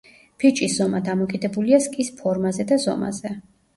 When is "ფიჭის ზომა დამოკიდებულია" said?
0.43-1.81